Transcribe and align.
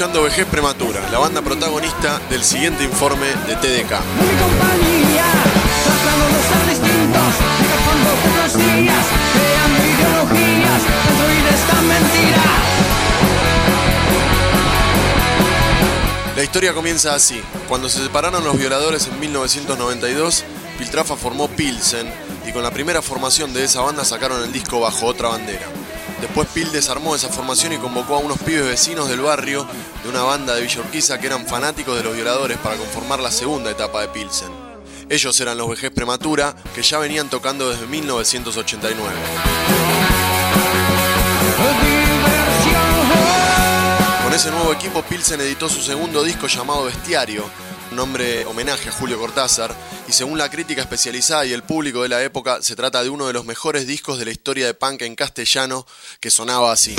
Escuchando 0.00 0.22
Vejez 0.22 0.46
Prematura, 0.46 1.08
la 1.10 1.18
banda 1.18 1.42
protagonista 1.42 2.20
del 2.30 2.42
siguiente 2.42 2.84
informe 2.84 3.26
de 3.46 3.56
TDK. 3.56 4.99
La 16.40 16.44
historia 16.44 16.72
comienza 16.72 17.14
así. 17.14 17.42
Cuando 17.68 17.88
se 17.90 18.02
separaron 18.02 18.42
los 18.42 18.56
violadores 18.56 19.06
en 19.06 19.20
1992, 19.20 20.44
Piltrafa 20.78 21.14
formó 21.14 21.48
Pilsen 21.48 22.10
y 22.48 22.52
con 22.52 22.62
la 22.62 22.70
primera 22.70 23.02
formación 23.02 23.52
de 23.52 23.64
esa 23.64 23.82
banda 23.82 24.06
sacaron 24.06 24.42
el 24.42 24.50
disco 24.50 24.80
bajo 24.80 25.04
otra 25.04 25.28
bandera. 25.28 25.66
Después 26.20 26.48
Pil 26.48 26.72
desarmó 26.72 27.14
esa 27.14 27.28
formación 27.28 27.74
y 27.74 27.76
convocó 27.76 28.16
a 28.16 28.20
unos 28.20 28.38
pibes 28.38 28.66
vecinos 28.66 29.08
del 29.08 29.20
barrio 29.20 29.66
de 30.02 30.08
una 30.08 30.22
banda 30.22 30.54
de 30.54 30.62
Villa 30.62 30.80
Urquiza 30.80 31.18
que 31.18 31.26
eran 31.26 31.46
fanáticos 31.46 31.96
de 31.96 32.04
los 32.04 32.14
violadores 32.14 32.56
para 32.56 32.76
conformar 32.76 33.20
la 33.20 33.30
segunda 33.30 33.70
etapa 33.70 34.00
de 34.00 34.08
Pilsen. 34.08 34.69
Ellos 35.10 35.40
eran 35.40 35.58
los 35.58 35.68
Vejez 35.68 35.90
Prematura, 35.90 36.54
que 36.72 36.82
ya 36.82 37.00
venían 37.00 37.28
tocando 37.28 37.68
desde 37.68 37.84
1989. 37.88 39.12
Con 44.22 44.32
ese 44.32 44.52
nuevo 44.52 44.72
equipo, 44.72 45.02
Pilsen 45.02 45.40
editó 45.40 45.68
su 45.68 45.82
segundo 45.82 46.22
disco 46.22 46.46
llamado 46.46 46.84
Bestiario, 46.84 47.44
nombre 47.90 48.46
homenaje 48.46 48.90
a 48.90 48.92
Julio 48.92 49.18
Cortázar, 49.18 49.74
y 50.06 50.12
según 50.12 50.38
la 50.38 50.48
crítica 50.48 50.82
especializada 50.82 51.44
y 51.44 51.52
el 51.54 51.64
público 51.64 52.04
de 52.04 52.08
la 52.08 52.22
época, 52.22 52.62
se 52.62 52.76
trata 52.76 53.02
de 53.02 53.08
uno 53.08 53.26
de 53.26 53.32
los 53.32 53.44
mejores 53.44 53.88
discos 53.88 54.16
de 54.16 54.26
la 54.26 54.30
historia 54.30 54.66
de 54.66 54.74
punk 54.74 55.02
en 55.02 55.16
castellano 55.16 55.86
que 56.20 56.30
sonaba 56.30 56.70
así. 56.70 56.94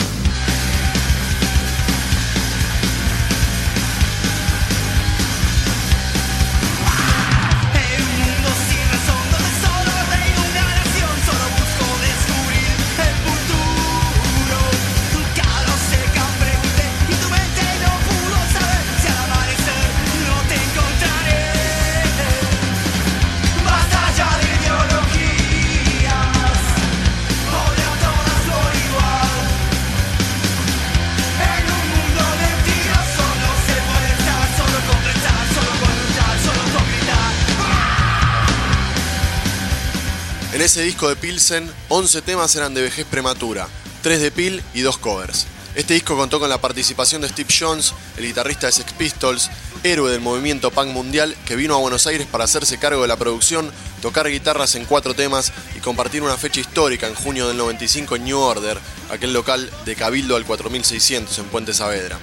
Ese 40.71 40.83
disco 40.83 41.09
de 41.09 41.17
Pilsen, 41.17 41.69
11 41.89 42.21
temas 42.21 42.55
eran 42.55 42.73
de 42.73 42.81
vejez 42.81 43.05
prematura, 43.05 43.67
3 44.03 44.21
de 44.21 44.31
Pil 44.31 44.63
y 44.73 44.79
2 44.79 44.97
covers. 44.99 45.45
Este 45.75 45.95
disco 45.95 46.15
contó 46.15 46.39
con 46.39 46.47
la 46.47 46.61
participación 46.61 47.21
de 47.21 47.27
Steve 47.27 47.53
Jones, 47.59 47.93
el 48.15 48.25
guitarrista 48.25 48.67
de 48.67 48.71
Sex 48.71 48.93
Pistols, 48.93 49.49
héroe 49.83 50.09
del 50.09 50.21
movimiento 50.21 50.71
punk 50.71 50.91
mundial 50.91 51.35
que 51.45 51.57
vino 51.57 51.75
a 51.75 51.79
Buenos 51.79 52.07
Aires 52.07 52.25
para 52.25 52.45
hacerse 52.45 52.77
cargo 52.77 53.01
de 53.01 53.09
la 53.09 53.17
producción, 53.17 53.69
tocar 54.01 54.29
guitarras 54.29 54.75
en 54.75 54.85
cuatro 54.85 55.13
temas 55.13 55.51
y 55.75 55.81
compartir 55.81 56.23
una 56.23 56.37
fecha 56.37 56.61
histórica 56.61 57.05
en 57.05 57.15
junio 57.15 57.49
del 57.49 57.57
95 57.57 58.15
en 58.15 58.23
New 58.23 58.39
Order, 58.39 58.79
aquel 59.09 59.33
local 59.33 59.69
de 59.83 59.95
Cabildo 59.97 60.37
al 60.37 60.45
4600 60.45 61.37
en 61.37 61.45
Puente 61.47 61.73
Saavedra. 61.73 62.17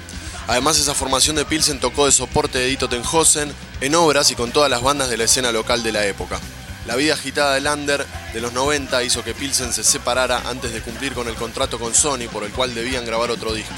Además, 0.47 0.79
esa 0.79 0.95
formación 0.95 1.37
de 1.37 1.45
Pilsen 1.45 1.81
tocó 1.81 2.07
de 2.07 2.13
soporte 2.13 2.57
de 2.57 2.67
Dito 2.69 2.89
Tenhausen 2.89 3.53
en 3.83 3.95
obras 3.95 4.31
y 4.31 4.37
con 4.37 4.53
todas 4.53 4.71
las 4.71 4.81
bandas 4.81 5.11
de 5.11 5.19
la 5.19 5.25
escena 5.25 5.53
local 5.53 5.83
de 5.83 5.93
la 5.93 6.07
época. 6.07 6.41
La 6.87 6.97
vida 6.97 7.13
agitada 7.13 7.53
del 7.53 7.67
Under 7.67 8.07
de 8.33 8.41
los 8.41 8.53
90 8.53 9.03
hizo 9.05 9.25
que 9.25 9.35
Pilsen 9.35 9.73
se 9.73 9.83
separara 9.83 10.43
antes 10.47 10.73
de 10.73 10.81
cumplir 10.83 11.15
con 11.15 11.29
el 11.29 11.35
contrato 11.35 11.79
con 11.79 11.95
Sony 11.95 12.29
por 12.31 12.45
el 12.45 12.53
cual 12.53 12.75
debían 12.75 13.05
grabar 13.05 13.31
otro 13.31 13.53
disco. 13.53 13.75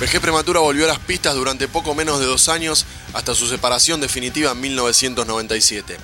VG 0.00 0.20
Prematura 0.20 0.60
volvió 0.60 0.84
a 0.86 0.88
las 0.88 0.98
pistas 0.98 1.34
durante 1.34 1.68
poco 1.68 1.94
menos 1.94 2.18
de 2.18 2.26
dos 2.26 2.48
años 2.48 2.86
hasta 3.12 3.34
su 3.34 3.46
separación 3.46 4.00
definitiva 4.00 4.50
en 4.50 4.60
1997. 4.60 5.96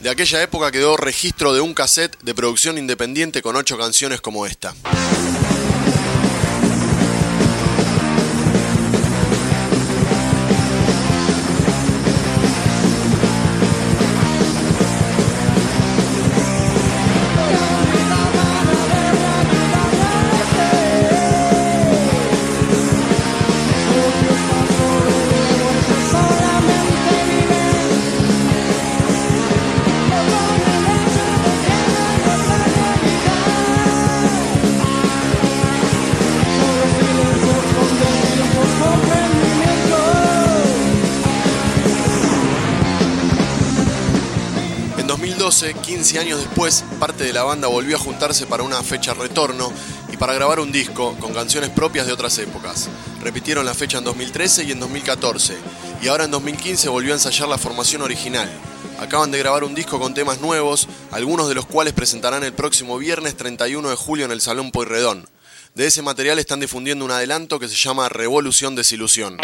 De 0.00 0.10
aquella 0.10 0.42
época 0.42 0.72
quedó 0.72 0.96
registro 0.96 1.54
de 1.54 1.60
un 1.60 1.72
cassette 1.72 2.18
de 2.22 2.34
producción 2.34 2.76
independiente 2.76 3.42
con 3.42 3.54
ocho 3.56 3.78
canciones 3.78 4.20
como 4.20 4.46
esta. 4.46 4.74
2012, 45.60 45.86
15 45.86 46.18
años 46.18 46.38
después, 46.40 46.84
parte 47.00 47.24
de 47.24 47.32
la 47.32 47.42
banda 47.42 47.68
volvió 47.68 47.96
a 47.96 47.98
juntarse 47.98 48.44
para 48.44 48.62
una 48.62 48.82
fecha 48.82 49.14
retorno 49.14 49.72
y 50.12 50.18
para 50.18 50.34
grabar 50.34 50.60
un 50.60 50.70
disco 50.70 51.16
con 51.18 51.32
canciones 51.32 51.70
propias 51.70 52.06
de 52.06 52.12
otras 52.12 52.36
épocas. 52.38 52.90
Repitieron 53.22 53.64
la 53.64 53.72
fecha 53.72 53.96
en 53.96 54.04
2013 54.04 54.64
y 54.64 54.72
en 54.72 54.80
2014, 54.80 55.56
y 56.02 56.08
ahora 56.08 56.24
en 56.24 56.30
2015 56.30 56.90
volvió 56.90 57.12
a 57.12 57.16
ensayar 57.16 57.48
la 57.48 57.56
formación 57.56 58.02
original. 58.02 58.50
Acaban 59.00 59.30
de 59.30 59.38
grabar 59.38 59.64
un 59.64 59.74
disco 59.74 59.98
con 59.98 60.12
temas 60.12 60.42
nuevos, 60.42 60.88
algunos 61.10 61.48
de 61.48 61.54
los 61.54 61.64
cuales 61.64 61.94
presentarán 61.94 62.44
el 62.44 62.52
próximo 62.52 62.98
viernes 62.98 63.34
31 63.34 63.88
de 63.88 63.96
julio 63.96 64.26
en 64.26 64.32
el 64.32 64.42
Salón 64.42 64.72
Pueyrredón. 64.72 65.26
De 65.74 65.86
ese 65.86 66.02
material 66.02 66.38
están 66.38 66.60
difundiendo 66.60 67.04
un 67.04 67.12
adelanto 67.12 67.58
que 67.58 67.68
se 67.68 67.76
llama 67.76 68.10
Revolución 68.10 68.74
Desilusión. 68.74 69.38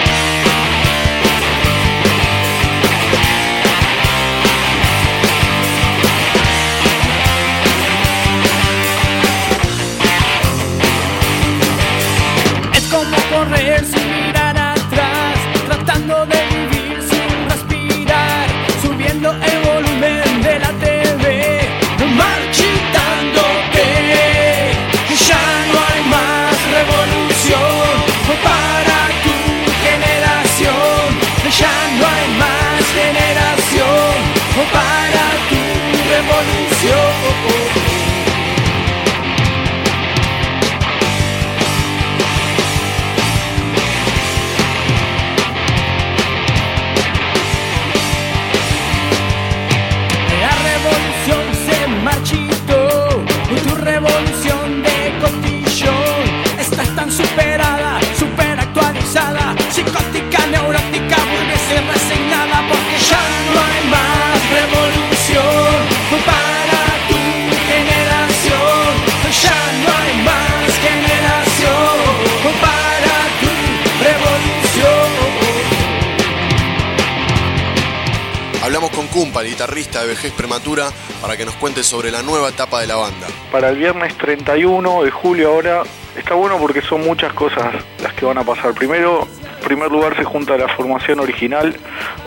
Cumpa, 79.32 79.40
el 79.40 79.49
guitarrista 79.49 80.02
de 80.02 80.08
Vejez 80.08 80.32
Prematura, 80.32 80.90
para 81.23 81.38
que 81.38 81.46
nos 81.46 81.55
cuente 81.55 81.82
sobre 81.82 82.11
la 82.11 82.23
nueva 82.23 82.50
etapa 82.50 82.81
de 82.81 82.87
la 82.87 82.96
banda. 82.96 83.26
Para 83.50 83.70
el 83.70 83.76
viernes 83.76 84.14
31 84.19 85.05
de 85.05 85.11
julio 85.11 85.49
ahora 85.49 85.82
está 86.17 86.34
bueno 86.34 86.58
porque 86.58 86.82
son 86.82 87.02
muchas 87.02 87.32
cosas 87.32 87.75
las 88.02 88.12
que 88.12 88.26
van 88.26 88.37
a 88.37 88.44
pasar. 88.44 88.75
Primero, 88.75 89.26
en 89.61 89.64
primer 89.64 89.90
lugar 89.90 90.14
se 90.17 90.25
junta 90.25 90.58
la 90.58 90.69
formación 90.69 91.20
original, 91.20 91.75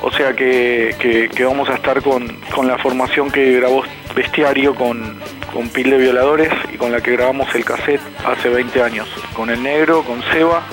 o 0.01 0.11
sea 0.11 0.33
que 0.33 1.29
vamos 1.45 1.69
a 1.69 1.75
estar 1.75 2.01
con, 2.01 2.27
con 2.55 2.67
la 2.67 2.79
formación 2.79 3.29
que 3.29 3.53
grabó 3.53 3.83
Bestiario 4.15 4.73
con, 4.73 5.19
con 5.53 5.69
Pil 5.69 5.91
de 5.91 5.97
Violadores 5.97 6.51
y 6.73 6.77
con 6.77 6.91
la 6.91 7.01
que 7.01 7.11
grabamos 7.11 7.53
el 7.53 7.63
cassette 7.63 8.01
hace 8.25 8.49
20 8.49 8.81
años. 8.81 9.07
Con 9.35 9.51
el 9.51 9.61
negro, 9.61 10.01
con 10.01 10.23
Seba, 10.33 10.63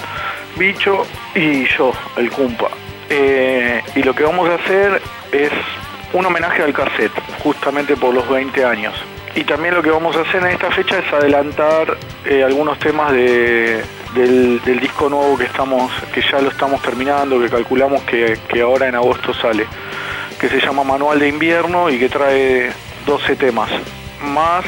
Bicho 0.56 1.06
y 1.34 1.66
yo, 1.76 1.92
el 2.16 2.30
Cumpa. 2.30 2.68
Eh, 3.10 3.82
y 3.96 4.02
lo 4.02 4.14
que 4.14 4.22
vamos 4.22 4.48
a 4.48 4.54
hacer 4.54 5.02
es 5.32 5.50
un 6.12 6.26
homenaje 6.26 6.62
al 6.62 6.72
cassette, 6.72 7.12
justamente 7.42 7.96
por 7.96 8.14
los 8.14 8.28
20 8.28 8.64
años. 8.64 8.94
Y 9.34 9.44
también 9.44 9.74
lo 9.74 9.82
que 9.82 9.90
vamos 9.90 10.14
a 10.16 10.20
hacer 10.20 10.42
en 10.42 10.48
esta 10.48 10.70
fecha 10.70 10.98
es 10.98 11.10
adelantar 11.12 11.96
eh, 12.26 12.44
algunos 12.44 12.78
temas 12.78 13.12
de- 13.12 13.82
del, 14.14 14.60
disco 14.80 15.08
nuevo 15.08 15.38
que 15.38 15.44
estamos, 15.44 15.90
que 16.12 16.20
ya 16.20 16.38
lo 16.40 16.50
estamos 16.50 16.82
terminando, 16.82 17.40
que 17.40 17.48
calculamos 17.48 18.02
que, 18.02 18.38
que 18.48 18.60
ahora 18.60 18.86
en 18.88 18.94
agosto 18.94 19.32
sale, 19.32 19.66
que 20.38 20.48
se 20.50 20.60
llama 20.60 20.84
Manual 20.84 21.18
de 21.18 21.28
Invierno 21.28 21.88
y 21.88 21.98
que 21.98 22.10
trae 22.10 22.70
12 23.06 23.36
temas, 23.36 23.70
más 24.22 24.66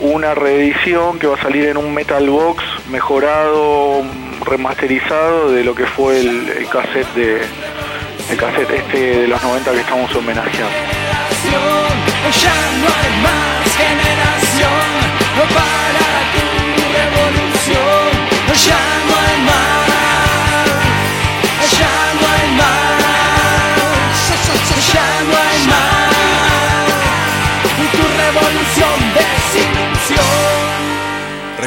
una 0.00 0.34
reedición 0.34 1.18
que 1.18 1.26
va 1.26 1.36
a 1.36 1.40
salir 1.42 1.64
en 1.68 1.78
un 1.78 1.94
metal 1.94 2.28
box 2.28 2.62
mejorado, 2.90 4.02
remasterizado 4.44 5.50
de 5.52 5.64
lo 5.64 5.74
que 5.74 5.86
fue 5.86 6.20
el 6.20 6.66
cassette 6.70 7.14
de 7.14 7.40
el 8.30 8.36
cassette 8.36 8.70
este 8.70 9.20
de 9.20 9.28
los 9.28 9.42
90 9.42 9.72
que 9.72 9.80
estamos 9.80 10.14
homenajeando. 10.14 10.76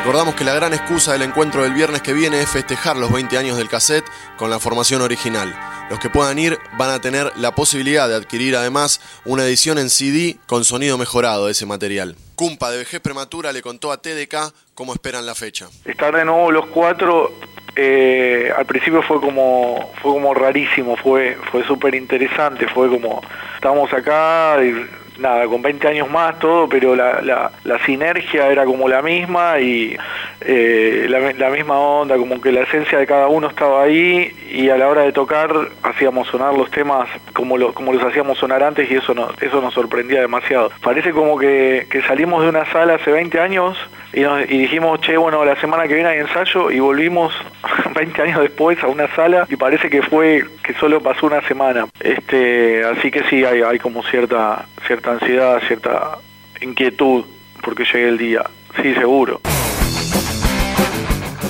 Recordamos 0.10 0.34
que 0.34 0.44
la 0.44 0.56
gran 0.56 0.74
excusa 0.74 1.14
del 1.14 1.22
encuentro 1.22 1.62
del 1.62 1.76
viernes 1.76 2.02
que 2.02 2.14
viene 2.14 2.42
es 2.42 2.50
festejar 2.50 2.98
los 2.98 3.14
20 3.14 3.38
años 3.38 3.58
del 3.58 3.70
cassette 3.70 4.10
con 4.38 4.50
la 4.50 4.58
formación 4.58 5.04
original. 5.04 5.56
Los 5.92 6.00
que 6.00 6.10
puedan 6.10 6.40
ir 6.40 6.58
van 6.80 6.90
a 6.90 7.00
tener 7.00 7.32
la 7.36 7.54
posibilidad 7.54 8.10
de 8.10 8.16
adquirir 8.16 8.56
además 8.56 9.02
una 9.24 9.44
edición 9.44 9.78
en 9.78 9.92
CD 9.92 10.38
con 10.48 10.66
sonido 10.66 10.98
mejorado 10.98 11.46
de 11.46 11.52
ese 11.52 11.68
material. 11.68 12.16
Cumpa 12.34 12.72
de 12.72 12.80
Vejez 12.80 13.00
Prematura 13.02 13.54
le 13.54 13.62
contó 13.62 13.92
a 13.92 14.02
TDK 14.02 14.52
cómo 14.74 14.94
esperan 14.94 15.28
la 15.28 15.36
fecha. 15.36 15.68
estar 15.86 16.16
de 16.16 16.26
nuevo 16.26 16.50
los 16.50 16.66
cuatro 16.66 17.32
eh, 17.76 18.52
al 18.58 18.66
principio 18.66 19.04
fue 19.04 19.22
como 19.22 19.92
fue 20.02 20.14
como 20.14 20.34
rarísimo 20.34 20.98
fue 20.98 21.38
fue 21.52 21.64
súper 21.66 21.94
interesante 21.94 22.68
fue 22.68 22.90
como 22.90 23.22
estábamos 23.54 23.94
acá 23.94 24.58
y 24.64 24.74
nada 25.20 25.46
con 25.48 25.62
20 25.62 25.88
años 25.88 26.10
más 26.10 26.40
todo 26.40 26.68
pero 26.68 26.96
la, 26.96 27.22
la, 27.22 27.80
sinergia 27.86 28.48
era 28.48 28.66
como 28.66 28.88
la 28.88 29.02
misma 29.02 29.60
y 29.60 29.98
eh, 30.42 31.06
la, 31.10 31.34
la 31.34 31.50
misma 31.50 31.80
onda 31.80 32.18
como 32.18 32.42
que 32.42 32.52
la 32.52 32.62
esencia 32.62 32.98
de 32.98 33.08
cada 33.08 33.28
uno 33.28 33.48
estaba 33.48 33.84
ahí 33.84 34.34
y 34.52 34.70
a 34.70 34.78
la 34.78 34.88
hora 34.88 35.04
de 35.04 35.12
tocar 35.12 35.52
hacíamos 35.84 36.28
sonar 36.28 36.54
los 36.54 36.70
temas 36.72 37.08
como 37.34 37.58
lo, 37.58 37.74
como 37.74 37.94
los 37.94 38.04
hacíamos 38.04 38.38
sonar 38.38 38.64
antes 38.64 38.90
y 38.92 38.96
eso 38.96 39.14
no, 39.14 39.30
eso 39.42 39.62
nos 39.62 39.74
sorprendía 39.74 40.22
demasiado 40.22 40.72
parece 40.82 41.12
como 41.12 41.38
que, 41.38 41.88
que 41.90 42.02
salimos 42.04 42.44
de 42.44 42.50
una 42.50 42.66
sala 42.72 42.96
hace 42.96 43.12
20 43.12 43.40
años 43.40 43.78
y 44.12 44.58
dijimos, 44.58 45.00
che, 45.02 45.18
bueno, 45.18 45.46
la 45.46 45.56
semana 45.58 45.88
que 45.88 45.94
viene 45.94 46.10
hay 46.10 46.20
ensayo 46.20 46.72
y 46.72 46.80
volvimos 46.80 47.32
20 47.96 48.22
años 48.22 48.42
después 48.42 48.82
a 48.84 48.88
una 48.88 49.08
sala 49.16 49.46
y 49.50 49.56
parece 49.56 49.90
que 49.90 50.02
fue 50.02 50.46
que 50.64 50.74
solo 50.74 51.02
pasó 51.02 51.28
una 51.28 51.42
semana. 51.48 51.88
Este, 52.00 52.84
así 52.84 53.12
que 53.12 53.24
sí, 53.26 53.46
hay, 53.46 53.62
hay 53.62 53.78
como 53.78 54.02
cierta, 54.04 54.66
cierta 54.90 55.12
ansiedad, 55.12 55.62
cierta 55.68 56.18
inquietud 56.62 57.24
porque 57.64 57.84
llegue 57.84 58.10
el 58.10 58.18
día. 58.18 58.50
Sí, 58.76 58.92
seguro. 58.96 59.40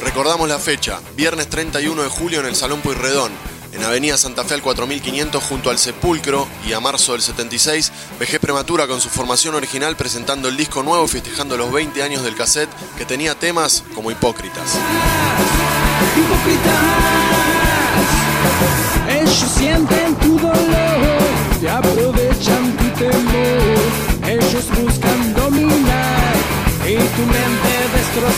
Recordamos 0.03 0.49
la 0.49 0.59
fecha, 0.59 0.99
viernes 1.15 1.47
31 1.47 2.03
de 2.03 2.09
julio 2.09 2.41
en 2.41 2.47
el 2.47 2.55
Salón 2.55 2.81
Pueyrredón, 2.81 3.31
en 3.71 3.81
Avenida 3.81 4.17
Santa 4.17 4.43
Fe 4.43 4.55
al 4.55 4.61
4500 4.61 5.41
junto 5.41 5.69
al 5.69 5.77
Sepulcro 5.77 6.49
y 6.67 6.73
a 6.73 6.81
marzo 6.81 7.13
del 7.13 7.21
76, 7.21 7.93
Vejez 8.19 8.41
Prematura 8.41 8.87
con 8.87 8.99
su 8.99 9.07
formación 9.07 9.55
original 9.55 9.95
presentando 9.95 10.49
el 10.49 10.57
disco 10.57 10.83
nuevo 10.83 11.05
y 11.05 11.07
festejando 11.07 11.55
los 11.55 11.71
20 11.71 12.03
años 12.03 12.23
del 12.23 12.35
cassette 12.35 12.69
que 12.97 13.05
tenía 13.05 13.35
temas 13.35 13.85
como 13.95 14.11
Hipócritas. 14.11 14.77
Hipócritas, 16.17 16.83
ellos 19.07 19.51
sienten 19.55 20.15
tu 20.15 20.38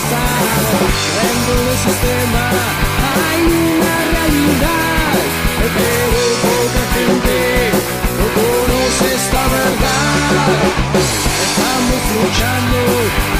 destrozar. 0.02 0.82
Dentro 1.22 1.54
sistema 1.76 2.44
hay 3.28 3.42
una 3.42 3.96
realidad, 4.14 5.12
pero 5.76 6.16
poca 6.42 6.82
gente 6.94 7.38
no 8.18 8.26
conoce 8.36 9.14
esta 9.14 9.42
verdad. 9.56 10.18
Estamos 11.46 12.02
luchando, 12.14 12.78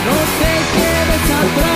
no 0.07 0.16
te 0.38 0.52
quedes 0.75 1.25
atrás. 1.40 1.72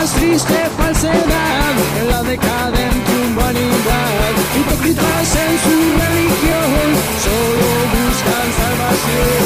Hipócritas, 0.00 0.12
triste 0.14 0.58
falsedad 0.78 1.74
en 2.00 2.08
la 2.08 2.22
decadente 2.22 3.12
humanidad. 3.26 4.32
Hipócritas 4.56 5.36
en 5.36 5.58
su 5.60 5.76
religión, 6.00 6.88
solo 7.24 7.68
buscan 7.92 8.48
salvación. 8.60 9.44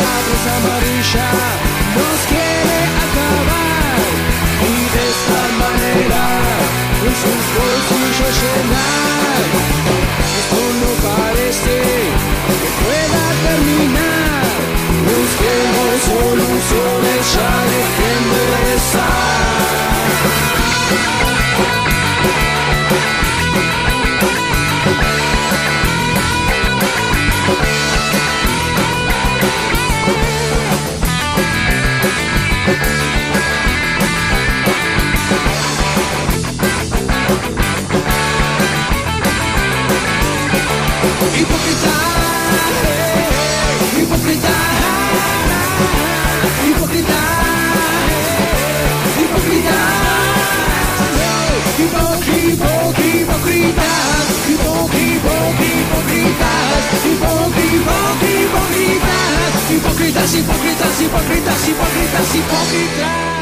La 0.00 0.16
cruz 0.24 0.44
amarilla 0.56 1.28
nos 1.94 2.18
quiere 2.30 2.78
acabar 3.04 4.00
y 4.64 4.76
de 4.94 5.02
esta 5.12 5.42
manera 5.60 6.24
con 7.00 7.12
sus 7.20 7.42
bolsillos 7.56 8.34
llenar. 8.42 8.75
Hipócritas, 61.16 61.68
hipócritas, 61.68 62.34
hipócritas. 62.34 63.35